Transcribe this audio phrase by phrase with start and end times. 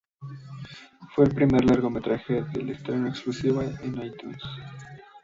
[1.13, 4.41] Fue el primer largometraje de "estreno en exclusiva en iTunes".